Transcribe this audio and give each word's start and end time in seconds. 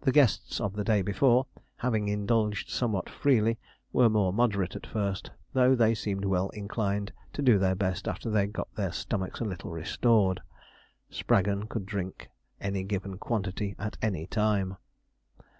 The 0.00 0.12
guests 0.12 0.60
of 0.60 0.74
the 0.74 0.84
day 0.84 1.02
before, 1.02 1.46
having 1.78 2.06
indulged 2.06 2.70
somewhat 2.70 3.10
freely, 3.10 3.58
were 3.92 4.08
more 4.08 4.32
moderate 4.32 4.76
at 4.76 4.86
first, 4.86 5.32
though 5.54 5.74
they 5.74 5.92
seemed 5.92 6.24
well 6.24 6.50
inclined 6.50 7.12
to 7.32 7.42
do 7.42 7.58
their 7.58 7.74
best 7.74 8.06
after 8.06 8.30
they 8.30 8.46
got 8.46 8.72
their 8.76 8.92
stomachs 8.92 9.40
a 9.40 9.44
little 9.44 9.72
restored. 9.72 10.40
Spraggon 11.10 11.66
could 11.66 11.84
drink 11.84 12.28
any 12.60 12.84
given 12.84 13.18
quantity 13.18 13.74
at 13.76 13.98
any 14.00 14.24
time. 14.28 14.76